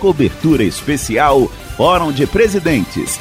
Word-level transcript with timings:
Cobertura 0.00 0.64
especial 0.64 1.46
Fórum 1.76 2.10
de 2.10 2.26
Presidentes. 2.26 3.18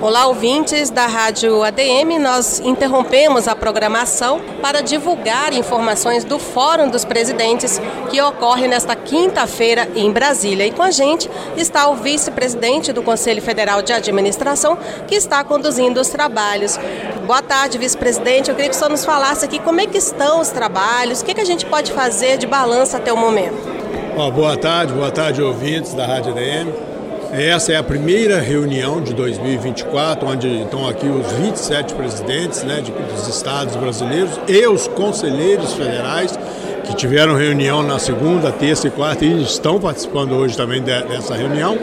Olá, 0.00 0.28
ouvintes 0.28 0.88
da 0.90 1.06
Rádio 1.06 1.62
ADM. 1.62 2.18
Nós 2.20 2.60
interrompemos 2.60 3.48
a 3.48 3.56
programação 3.56 4.40
para 4.62 4.80
divulgar 4.80 5.52
informações 5.52 6.24
do 6.24 6.38
Fórum 6.38 6.88
dos 6.88 7.04
Presidentes 7.04 7.80
que 8.10 8.22
ocorre 8.22 8.68
nesta 8.68 8.94
quinta-feira 8.94 9.88
em 9.94 10.10
Brasília. 10.10 10.66
E 10.66 10.70
com 10.70 10.84
a 10.84 10.90
gente 10.90 11.28
está 11.56 11.88
o 11.88 11.96
vice-presidente 11.96 12.92
do 12.92 13.02
Conselho 13.02 13.42
Federal 13.42 13.82
de 13.82 13.92
Administração 13.92 14.78
que 15.06 15.16
está 15.16 15.42
conduzindo 15.42 16.00
os 16.00 16.08
trabalhos. 16.08 16.78
Boa 17.26 17.42
tarde, 17.42 17.76
vice-presidente. 17.76 18.48
Eu 18.48 18.54
queria 18.54 18.70
que 18.70 18.76
o 18.76 18.78
senhor 18.78 18.90
nos 18.90 19.04
falasse 19.04 19.44
aqui 19.44 19.58
como 19.58 19.80
é 19.80 19.86
que 19.86 19.98
estão 19.98 20.40
os 20.40 20.50
trabalhos, 20.50 21.20
o 21.20 21.24
que, 21.24 21.34
que 21.34 21.40
a 21.40 21.46
gente 21.46 21.66
pode 21.66 21.92
fazer 21.92 22.38
de 22.38 22.46
balanço 22.46 22.96
até 22.96 23.12
o 23.12 23.16
momento. 23.16 23.79
Oh, 24.16 24.30
boa 24.30 24.56
tarde, 24.56 24.92
boa 24.92 25.10
tarde, 25.10 25.40
ouvintes 25.40 25.94
da 25.94 26.04
Rádio 26.04 26.32
ADM. 26.32 26.72
Essa 27.32 27.72
é 27.72 27.76
a 27.76 27.82
primeira 27.82 28.40
reunião 28.40 29.00
de 29.00 29.14
2024, 29.14 30.28
onde 30.28 30.62
estão 30.62 30.88
aqui 30.88 31.06
os 31.06 31.30
27 31.32 31.94
presidentes 31.94 32.62
né, 32.64 32.80
de, 32.80 32.90
dos 32.90 33.28
estados 33.28 33.76
brasileiros 33.76 34.32
e 34.48 34.66
os 34.66 34.88
conselheiros 34.88 35.72
federais 35.74 36.38
que 36.84 36.94
tiveram 36.96 37.36
reunião 37.36 37.82
na 37.84 37.98
segunda, 38.00 38.50
terça 38.50 38.88
e 38.88 38.90
quarta 38.90 39.24
e 39.24 39.42
estão 39.42 39.78
participando 39.78 40.32
hoje 40.32 40.56
também 40.56 40.82
de, 40.82 41.02
dessa 41.04 41.34
reunião. 41.34 41.78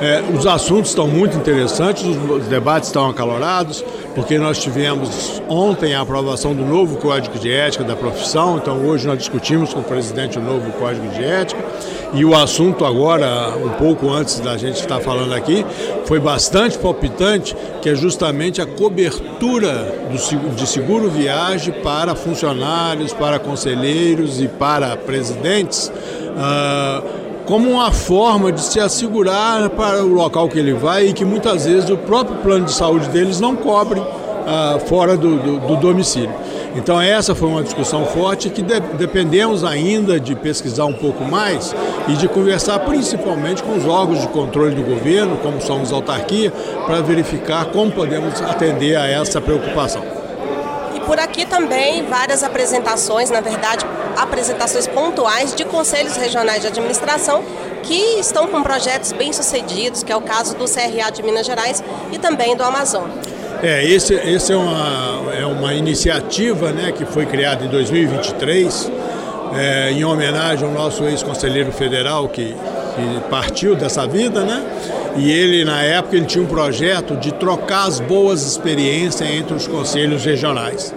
É, 0.00 0.22
os 0.32 0.46
assuntos 0.46 0.90
estão 0.90 1.08
muito 1.08 1.36
interessantes, 1.36 2.04
os 2.04 2.46
debates 2.46 2.88
estão 2.88 3.10
acalorados, 3.10 3.84
porque 4.14 4.38
nós 4.38 4.58
tivemos 4.58 5.42
ontem 5.48 5.94
a 5.94 6.00
aprovação 6.02 6.54
do 6.54 6.64
novo 6.64 6.98
Código 6.98 7.36
de 7.38 7.50
Ética 7.50 7.82
da 7.82 7.96
profissão, 7.96 8.58
então 8.58 8.86
hoje 8.86 9.08
nós 9.08 9.18
discutimos 9.18 9.74
com 9.74 9.80
o 9.80 9.82
presidente 9.82 10.38
o 10.38 10.42
novo 10.42 10.70
Código 10.72 11.08
de 11.08 11.24
Ética. 11.24 11.60
E 12.14 12.24
o 12.24 12.34
assunto 12.34 12.84
agora, 12.84 13.52
um 13.56 13.70
pouco 13.70 14.08
antes 14.08 14.40
da 14.40 14.56
gente 14.56 14.80
estar 14.80 15.00
falando 15.00 15.34
aqui, 15.34 15.66
foi 16.06 16.18
bastante 16.18 16.78
palpitante, 16.78 17.56
que 17.82 17.88
é 17.90 17.94
justamente 17.94 18.62
a 18.62 18.66
cobertura 18.66 19.94
do, 20.10 20.54
de 20.54 20.66
seguro 20.66 21.10
viagem 21.10 21.74
para 21.82 22.14
funcionários, 22.14 23.12
para 23.12 23.38
conselheiros 23.38 24.40
e 24.40 24.48
para 24.48 24.96
presidentes. 24.96 25.92
Uh, 26.28 27.27
como 27.48 27.70
uma 27.70 27.90
forma 27.90 28.52
de 28.52 28.60
se 28.60 28.78
assegurar 28.78 29.70
para 29.70 30.04
o 30.04 30.12
local 30.12 30.50
que 30.50 30.58
ele 30.58 30.74
vai 30.74 31.06
e 31.06 31.12
que 31.14 31.24
muitas 31.24 31.64
vezes 31.64 31.88
o 31.88 31.96
próprio 31.96 32.36
plano 32.42 32.66
de 32.66 32.72
saúde 32.72 33.08
deles 33.08 33.40
não 33.40 33.56
cobre 33.56 34.02
ah, 34.46 34.78
fora 34.86 35.16
do, 35.16 35.38
do, 35.38 35.58
do, 35.60 35.76
domicílio. 35.76 36.30
Então 36.76 37.00
essa 37.00 37.34
foi 37.34 37.48
uma 37.48 37.62
discussão 37.62 38.04
forte 38.04 38.50
que 38.50 38.60
de, 38.60 38.78
dependemos 38.98 39.64
ainda 39.64 40.20
de 40.20 40.34
pesquisar 40.34 40.84
um 40.84 40.92
pouco 40.92 41.24
mais 41.24 41.74
e 42.06 42.12
de 42.12 42.28
conversar 42.28 42.80
principalmente 42.80 43.62
com 43.62 43.78
os 43.78 43.86
órgãos 43.86 44.20
de 44.20 44.28
controle 44.28 44.74
do 44.74 44.82
governo, 44.82 45.38
como 45.38 45.58
somos 45.58 45.90
autarquia, 45.90 46.52
para 46.84 47.00
verificar 47.00 47.64
como 47.72 47.90
podemos 47.90 48.42
atender 48.42 48.94
a 48.94 49.06
essa 49.08 49.40
preocupação. 49.40 50.17
Por 51.08 51.18
aqui 51.18 51.46
também 51.46 52.04
várias 52.04 52.42
apresentações, 52.42 53.30
na 53.30 53.40
verdade, 53.40 53.82
apresentações 54.14 54.86
pontuais 54.86 55.54
de 55.54 55.64
conselhos 55.64 56.14
regionais 56.16 56.60
de 56.60 56.66
administração 56.66 57.42
que 57.82 58.20
estão 58.20 58.46
com 58.46 58.62
projetos 58.62 59.12
bem-sucedidos, 59.12 60.02
que 60.02 60.12
é 60.12 60.16
o 60.16 60.20
caso 60.20 60.54
do 60.54 60.66
CRA 60.66 61.10
de 61.10 61.22
Minas 61.22 61.46
Gerais 61.46 61.82
e 62.12 62.18
também 62.18 62.54
do 62.54 62.62
Amazonas. 62.62 63.16
É, 63.62 63.82
esse, 63.86 64.12
esse 64.16 64.52
é, 64.52 64.56
uma, 64.56 65.34
é 65.34 65.46
uma 65.46 65.72
iniciativa 65.72 66.72
né, 66.72 66.92
que 66.92 67.06
foi 67.06 67.24
criada 67.24 67.64
em 67.64 67.68
2023, 67.68 68.92
é, 69.56 69.90
em 69.92 70.04
homenagem 70.04 70.68
ao 70.68 70.74
nosso 70.74 71.04
ex-conselheiro 71.04 71.72
federal 71.72 72.28
que, 72.28 72.54
que 72.54 73.20
partiu 73.30 73.74
dessa 73.74 74.06
vida, 74.06 74.44
né? 74.44 74.62
E 75.16 75.30
ele, 75.30 75.64
na 75.64 75.82
época, 75.82 76.16
ele 76.16 76.26
tinha 76.26 76.42
um 76.42 76.46
projeto 76.46 77.16
de 77.16 77.32
trocar 77.32 77.86
as 77.86 78.00
boas 78.00 78.42
experiências 78.42 79.28
entre 79.28 79.54
os 79.54 79.66
conselhos 79.66 80.24
regionais. 80.24 80.94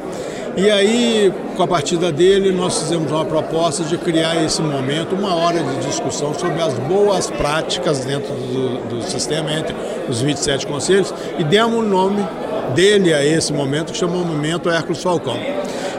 E 0.57 0.69
aí, 0.69 1.33
com 1.55 1.63
a 1.63 1.67
partida 1.67 2.11
dele, 2.11 2.51
nós 2.51 2.77
fizemos 2.79 3.09
uma 3.09 3.23
proposta 3.23 3.83
de 3.85 3.97
criar 3.97 4.43
esse 4.43 4.61
momento, 4.61 5.15
uma 5.15 5.33
hora 5.33 5.63
de 5.63 5.87
discussão 5.87 6.33
sobre 6.33 6.61
as 6.61 6.73
boas 6.73 7.29
práticas 7.29 8.03
dentro 8.03 8.33
do, 8.33 8.89
do 8.89 9.01
sistema 9.01 9.51
entre 9.53 9.73
os 10.09 10.21
27 10.21 10.67
conselhos 10.67 11.13
e 11.39 11.43
demos 11.45 11.79
o 11.79 11.83
nome 11.83 12.27
dele 12.75 13.13
a 13.13 13.25
esse 13.25 13.53
momento, 13.53 13.93
que 13.93 13.97
chamou 13.97 14.21
o 14.21 14.25
Momento 14.25 14.69
Hércules 14.69 15.01
Falcão. 15.01 15.37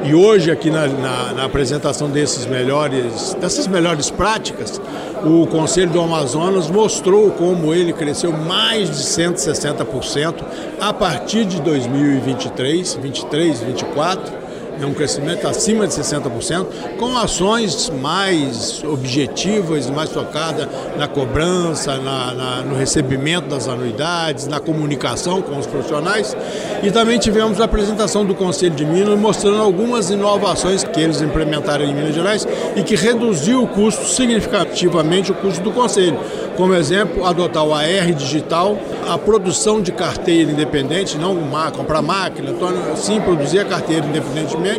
E 0.04 0.14
hoje, 0.14 0.50
aqui 0.50 0.68
na, 0.68 0.88
na, 0.88 1.32
na, 1.32 1.44
apresentação 1.44 2.10
desses 2.10 2.44
melhores, 2.44 3.34
dessas 3.34 3.68
melhores 3.68 4.10
práticas, 4.10 4.80
o 5.24 5.46
Conselho 5.46 5.90
do 5.90 6.00
Amazonas 6.00 6.68
mostrou 6.68 7.30
como 7.30 7.72
ele 7.72 7.92
cresceu 7.92 8.32
mais 8.32 8.90
de 8.90 9.04
160% 9.04 10.34
a 10.80 10.92
partir 10.92 11.44
de 11.44 11.60
2023, 11.60 12.94
23, 12.94 13.60
24 13.60 14.41
é 14.84 14.86
um 14.86 14.94
crescimento 14.94 15.46
acima 15.46 15.86
de 15.86 15.94
60%, 15.94 16.66
com 16.98 17.16
ações 17.16 17.90
mais 17.90 18.82
objetivas, 18.84 19.88
mais 19.88 20.10
focadas 20.10 20.68
na 20.96 21.06
cobrança, 21.06 21.96
na, 21.98 22.34
na, 22.34 22.62
no 22.62 22.74
recebimento 22.74 23.48
das 23.48 23.68
anuidades, 23.68 24.46
na 24.46 24.60
comunicação 24.60 25.40
com 25.40 25.58
os 25.58 25.66
profissionais. 25.66 26.36
E 26.82 26.90
também 26.90 27.18
tivemos 27.18 27.60
a 27.60 27.64
apresentação 27.64 28.24
do 28.24 28.34
Conselho 28.34 28.74
de 28.74 28.84
Minas 28.84 29.18
mostrando 29.18 29.62
algumas 29.62 30.10
inovações 30.10 30.82
que 30.84 31.00
eles 31.00 31.20
implementaram 31.20 31.84
em 31.84 31.94
Minas 31.94 32.14
Gerais 32.14 32.46
e 32.74 32.82
que 32.82 32.96
reduziu 32.96 33.62
o 33.62 33.68
custo 33.68 34.06
significativamente 34.06 35.30
o 35.30 35.34
custo 35.34 35.62
do 35.62 35.70
Conselho. 35.70 36.18
Como 36.56 36.74
exemplo, 36.74 37.24
adotar 37.24 37.64
o 37.64 37.72
AR 37.72 38.12
digital, 38.12 38.76
a 39.08 39.16
produção 39.16 39.80
de 39.80 39.90
carteira 39.90 40.50
independente, 40.50 41.16
não 41.16 41.36
comprar 41.70 42.02
máquina, 42.02 42.52
sim 42.96 43.20
produzir 43.20 43.60
a 43.60 43.64
carteira 43.64 44.04
independentemente, 44.06 44.71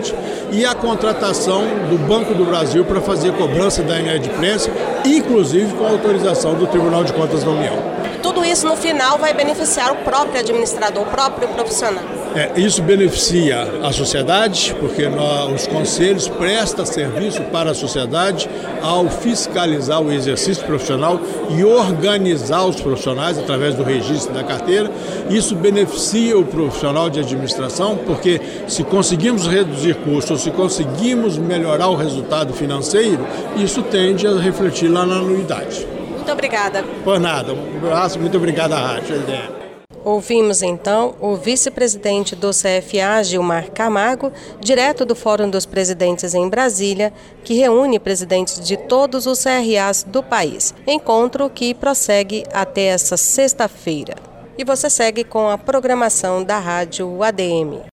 e 0.52 0.66
a 0.66 0.74
contratação 0.74 1.64
do 1.90 1.98
Banco 1.98 2.34
do 2.34 2.46
Brasil 2.46 2.86
para 2.86 3.02
fazer 3.02 3.34
cobrança 3.34 3.84
da 3.84 4.00
inadimplência, 4.00 4.74
inclusive 5.06 5.74
com 5.74 5.86
autorização 5.86 6.56
do 6.56 6.68
Tribunal 6.68 7.04
de 7.04 7.14
Contas 7.14 7.44
da 7.44 7.52
União. 7.52 7.76
Tudo 8.22 8.46
isso 8.46 8.68
no 8.68 8.76
final 8.76 9.18
vai 9.18 9.34
beneficiar 9.34 9.92
o 9.92 9.98
próprio 9.98 10.40
administrador, 10.40 11.04
o 11.04 11.08
próprio 11.08 11.48
profissional. 11.50 12.23
É, 12.36 12.60
isso 12.60 12.82
beneficia 12.82 13.62
a 13.84 13.92
sociedade, 13.92 14.76
porque 14.80 15.08
nós, 15.08 15.62
os 15.62 15.68
conselhos 15.68 16.28
prestam 16.28 16.86
serviço 16.86 17.42
para 17.44 17.72
a 17.72 17.74
sociedade 17.74 18.50
ao 18.82 19.08
fiscalizar 19.08 20.02
o 20.02 20.12
exercício 20.12 20.66
profissional 20.66 21.20
e 21.52 21.64
organizar 21.64 22.66
os 22.66 22.82
profissionais 22.82 23.38
através 23.38 23.76
do 23.76 23.84
registro 23.84 24.34
da 24.34 24.44
carteira. 24.44 24.90
Isso 25.30 25.56
beneficia 25.56 26.38
o 26.38 26.44
profissional 26.44 27.10
de 27.10 27.20
administração, 27.20 27.98
porque 27.98 28.42
se 28.68 28.84
conseguimos 28.84 29.46
reduzir 29.46 29.96
custos, 29.96 30.42
se 30.42 30.50
conseguimos 30.52 31.38
melhorar 31.38 31.88
o 31.90 31.96
resultado 31.96 32.54
financeiro, 32.54 33.26
isso 33.58 33.84
tende 33.84 34.26
a 34.26 34.36
refletir 34.40 34.88
lá 34.88 35.06
na 35.06 35.16
anuidade. 35.16 35.88
Muito 36.16 36.32
obrigada. 36.32 36.84
Por 37.04 37.20
nada. 37.20 37.54
Um 37.54 37.78
abraço, 37.78 38.20
muito 38.20 38.38
obrigado 38.38 38.74
à 38.74 38.80
Rádio. 38.80 39.63
Ouvimos 40.04 40.62
então 40.62 41.16
o 41.22 41.36
vice-presidente 41.36 42.36
do 42.36 42.50
CFA, 42.50 43.24
Gilmar 43.24 43.72
Camargo, 43.72 44.34
direto 44.60 45.06
do 45.06 45.16
Fórum 45.16 45.50
dos 45.50 45.66
Presidentes 45.66 46.34
em 46.34 46.50
Brasília, 46.50 47.14
que 47.44 47.54
reúne 47.54 48.00
presidentes 48.00 48.60
de 48.60 48.76
todos 48.76 49.26
os 49.26 49.44
CRAs 49.44 50.04
do 50.04 50.22
país. 50.22 50.74
Encontro 50.86 51.50
que 51.50 51.74
prossegue 51.74 52.44
até 52.52 52.88
essa 52.88 53.16
sexta-feira. 53.16 54.16
E 54.58 54.66
você 54.66 54.90
segue 54.90 55.24
com 55.24 55.50
a 55.50 55.58
programação 55.58 56.44
da 56.44 56.60
Rádio 56.60 57.24
ADM. 57.24 57.93